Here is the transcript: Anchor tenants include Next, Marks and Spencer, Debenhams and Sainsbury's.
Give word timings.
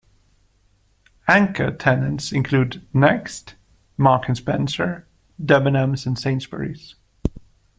Anchor 1.27 1.69
tenants 1.69 2.31
include 2.31 2.81
Next, 2.91 3.53
Marks 3.97 4.27
and 4.29 4.35
Spencer, 4.35 5.05
Debenhams 5.39 6.07
and 6.07 6.17
Sainsbury's. 6.17 6.95